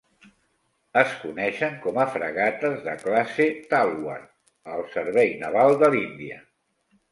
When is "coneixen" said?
1.25-1.75